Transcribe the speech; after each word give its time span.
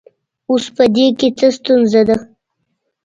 اوس 0.49 0.65
په 0.75 0.83
دې 0.95 1.07
کې 1.19 1.27
څه 1.37 1.47
ستونزه 1.57 2.01
ده 2.07 2.15